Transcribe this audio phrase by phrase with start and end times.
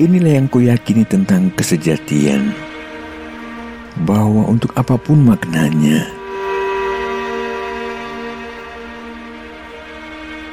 [0.00, 2.50] Inilah yang kuyakini tentang kesejatian,
[4.08, 6.08] bahwa untuk apa pun maknanya,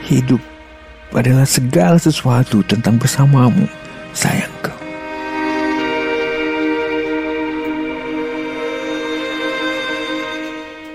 [0.05, 0.37] hidup
[1.15, 3.65] adalah segala sesuatu tentang bersamamu,
[4.13, 4.75] sayangku.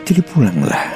[0.07, 0.94] Jadi pulanglah.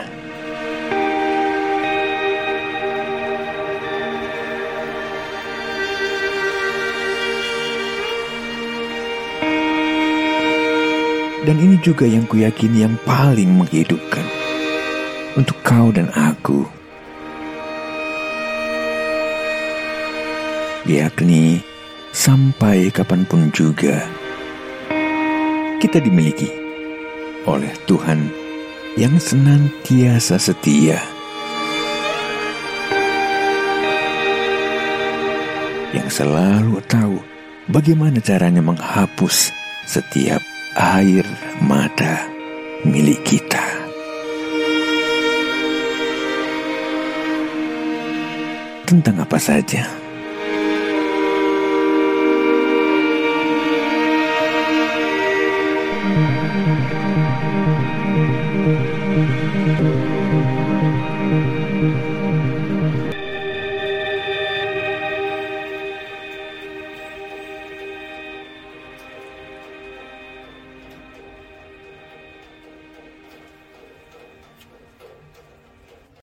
[11.49, 14.21] Dan ini juga yang kuyakini yang paling menghidupkan
[15.33, 16.69] untuk kau dan aku.
[20.85, 21.65] Yakni
[22.13, 24.05] sampai kapan pun juga
[25.81, 26.53] kita dimiliki
[27.49, 28.29] oleh Tuhan
[29.01, 31.01] yang senantiasa setia.
[35.97, 37.17] Yang selalu tahu
[37.73, 39.49] bagaimana caranya menghapus
[39.89, 40.45] setiap
[40.79, 41.27] air
[41.59, 42.31] mata
[42.87, 43.67] milik kita.
[48.87, 49.98] Tentang apa saja